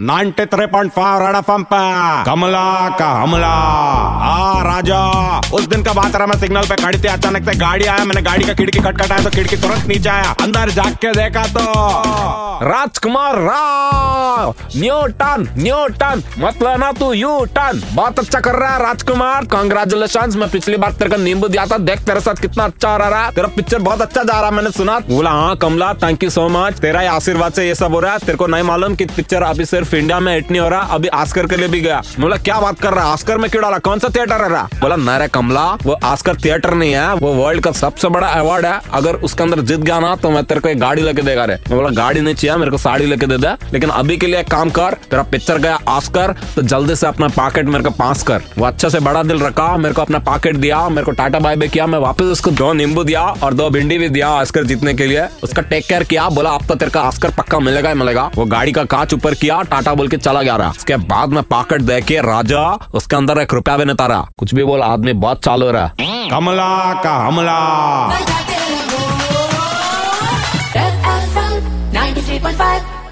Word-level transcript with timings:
93.5 0.00 1.18
red 1.22 1.36
FM 1.36 1.62
पे। 1.62 2.24
कमला 2.24 2.88
का 2.98 3.10
हमला। 3.10 3.54
राजा 4.84 5.56
उस 5.56 5.66
दिन 5.68 5.82
का 5.82 5.92
बात 5.92 6.16
रहा, 6.16 6.26
मैं 6.26 6.38
सिग्नल 6.38 6.66
पे 6.68 6.76
खड़ी 6.76 6.98
थी, 6.98 7.08
अचानक 7.08 7.44
से 7.44 7.56
गाड़ी 7.58 7.84
आया, 7.84 8.04
मैंने 8.04 8.22
गाड़ी 8.22 8.44
का 8.44 8.54
खिड़की 8.54 8.78
खटखटाया 8.78 9.22
तो 9.24 9.30
खिड़की 9.30 9.56
तुरंत 9.56 9.86
नीचे 9.88 10.08
आया, 10.08 10.34
अंदर 10.42 10.70
जाग 10.70 10.94
के 11.02 11.12
देखा 11.14 11.44
तो। 11.48 11.62
Rajkumar 12.64 13.38
Rao 13.38 14.54
new 14.76 15.00
turn 15.14 15.48
new 15.58 15.86
turn 15.94 16.22
मतलब 16.38 16.78
ना 16.80 16.90
तू 16.92 17.12
यू 17.12 17.44
टर्न 17.54 17.80
बहुत 17.92 18.18
अच्छा 18.18 18.40
कर 18.40 18.54
रहा 18.54 18.72
है, 18.72 18.82
राजकुमार। 18.82 19.44
कॉन्ग्रेचुलेशन 19.46 20.38
मैं 20.38 20.48
पिछली 20.50 20.76
बार 20.76 20.92
तेरे 20.92 21.10
को 21.10 21.16
नींबू 21.22 21.48
दिया 21.48 21.64
था, 21.66 21.78
देख 21.80 22.00
तेरे 22.06 22.20
साथ 22.20 22.42
कितना 22.42 22.64
अच्छा 22.64 22.96
रहा 22.96 23.24
है। 23.24 23.30
तेरा 23.34 23.48
पिक्चर 23.56 23.78
बहुत 23.80 24.02
अच्छा 24.02 24.22
जा 24.22 24.32
रहा 24.32 24.44
है, 24.44 24.54
मैंने 24.54 24.70
सुना। 24.72 24.98
बोला 25.08 25.30
हाँ 25.30 25.56
Kamala 25.56 25.92
thank 26.02 26.22
you 26.24 26.30
so 26.30 26.48
much 26.50 26.78
तेरा 26.78 27.00
आशीर्वाद 27.12 27.52
से 27.52 27.66
ये 27.68 27.74
सब 27.74 27.94
हो 27.94 28.00
रहा 28.00 28.12
है, 28.12 28.18
तेरे 28.18 28.38
को 28.38 28.46
नहीं 28.46 28.62
मालूम 28.64 28.94
की 28.94 29.04
पिक्चर 29.06 29.42
अभी 29.42 29.64
सिर्फ़ 29.64 29.94
इंडिया 29.96 30.20
में 30.20 30.34
हिट 30.34 30.50
नहीं 30.50 30.60
हो 30.60 30.68
रहा, 30.68 30.80
अभी 30.94 31.08
आस्कर 31.14 31.46
के 31.46 31.56
लिए 31.56 31.68
भी 31.68 31.80
गया। 31.80 32.02
बोला, 32.20 32.36
क्या 32.38 32.60
बात 32.60 32.80
कर 32.80 32.94
रहा 32.94 33.06
है 33.06 33.12
आस्कर 33.12 33.38
में 33.38 33.50
क्यों 33.50 33.62
डाला? 33.62 33.78
कौन 33.80 33.98
सा 33.98 34.08
थिएटर 34.08 34.48
रहा? 34.48 34.68
बोला 34.80 34.96
नरे 34.96 35.26
कमला, 35.28 35.64
वो 35.82 35.92
आस्कर 36.04 36.36
थिएटर 36.36 36.74
नहीं 36.74 36.92
है, 36.92 37.14
वो 37.14 37.32
वर्ल्ड 37.34 37.62
का 37.62 37.70
सबसे 37.72 38.08
बड़ा 38.08 38.26
अवार्ड 38.28 38.66
है। 38.66 38.80
अगर 38.92 39.14
उसके 39.24 39.42
अंदर 39.42 39.60
जीत 39.60 39.80
गया 39.80 39.98
ना 40.00 40.14
तो 40.16 40.30
मैं 40.30 40.42
तेरे 40.44 40.60
को 40.60 40.68
एक 40.68 40.78
गाड़ी 40.78 41.02
लेके 41.02 41.22
देगा 41.22 41.44
रे। 41.44 41.54
मैं 41.54 41.76
बोला, 41.76 41.90
गाड़ी 41.94 42.20
नहीं 42.20 42.34
चाहिए, 42.34 42.56
मेरे 42.56 42.70
को 42.70 42.78
साड़ी 42.78 43.06
लेके 43.06 43.26
दे 43.26 43.38
दे। 43.38 43.52
लेकिन 43.72 43.90
अभी 43.90 44.16
के 44.16 44.26
लिए 44.26 44.40
एक 44.40 44.50
काम 44.50 44.70
कर, 44.70 44.94
तेरा 45.10 45.22
पिक्चर 45.24 45.58
गया 45.58 45.78
आस्कर 45.88 46.34
तो 46.56 46.62
जल्दी 46.64 46.96
से 46.96 47.06
अपना 47.06 47.28
पॉकेट 47.36 47.66
मेरे 47.66 47.84
को 47.84 47.90
पास 47.92 48.22
कर। 48.22 48.42
वो 48.58 48.66
अच्छे 48.66 48.90
से 48.90 49.00
बड़ा 49.00 49.22
दिल 49.22 49.40
रखा, 49.40 49.76
मेरे 49.76 49.94
को 49.94 50.02
अपना 50.02 50.18
पॉकेट 50.24 50.56
दिया, 50.56 50.88
मेरे 50.88 51.04
को 51.04 51.12
टाटा 51.12 51.38
बाय 51.38 51.56
बाय 51.56 51.68
किया, 51.68 51.86
मैं 51.86 51.98
वापस 51.98 52.24
उसको 52.24 52.50
दो 52.52 52.72
नींबू 52.72 53.04
दिया 53.04 53.22
और 53.42 53.54
दो 53.54 53.68
भिंडी 53.70 53.98
भी 53.98 54.08
दिया 54.08 54.28
आस्कर 54.30 54.64
जीतने 54.64 54.94
के 54.94 55.06
लिए। 55.06 55.26
उसका 55.42 55.62
टेक 55.62 55.86
केयर 55.86 56.02
किया, 56.04 56.28
बोला, 56.30 56.50
अब 56.50 56.66
तो 56.66 56.74
तेरे 56.74 56.90
का 56.90 57.02
आस्कर 57.02 57.30
पक्का 57.30 57.58
मिलेगा 57.60 57.88
ही 57.88 57.94
मिलेगा। 57.94 58.30
वो 58.34 58.44
गाड़ी 58.46 58.72
का 58.72 58.84
कांच 58.86 59.14
ऊपर 59.14 59.34
किया 59.34 59.60
टाटा 59.64 59.94
बोल 59.94 60.08
के 60.08 60.16
चला 60.16 60.42
गया 60.42 60.56
रहा 60.56 60.70
उसके 60.70 60.96
बाद 61.06 61.28
में 61.28 61.42
पॉकेट 61.44 61.82
दे 61.82 62.00
के 62.00 62.20
राजा, 62.22 62.62
उसके 62.94 63.16
अंदर 63.16 63.38
एक 63.38 63.54
रुपया 63.54 63.76
भी 63.76 63.84
नहीं 63.84 63.96
तारा 63.96 64.18
कुछ 64.38 64.53
कुछ 64.54 64.60
भी 64.62 64.64
बोल 64.64 64.82
आदमी 64.82 65.12
बहुत 65.22 65.44
चालू 65.44 65.70
रहा 65.74 65.90
कमला 66.30 67.02
का 67.02 67.12
हमला। 67.26 67.58
93.5 71.94 73.03